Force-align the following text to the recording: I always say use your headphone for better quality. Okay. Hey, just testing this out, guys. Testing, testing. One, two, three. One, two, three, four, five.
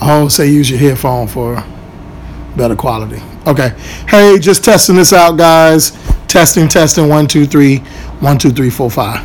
I 0.00 0.12
always 0.12 0.34
say 0.34 0.48
use 0.48 0.70
your 0.70 0.78
headphone 0.78 1.26
for 1.26 1.64
better 2.56 2.76
quality. 2.76 3.22
Okay. 3.46 3.70
Hey, 4.08 4.38
just 4.38 4.64
testing 4.64 4.96
this 4.96 5.12
out, 5.12 5.36
guys. 5.36 5.92
Testing, 6.26 6.68
testing. 6.68 7.08
One, 7.08 7.26
two, 7.26 7.46
three. 7.46 7.78
One, 8.20 8.38
two, 8.38 8.50
three, 8.50 8.70
four, 8.70 8.90
five. 8.90 9.24